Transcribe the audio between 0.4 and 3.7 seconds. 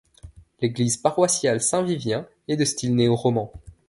L'église paroissiale Saint-Vivien est de style néo-roman.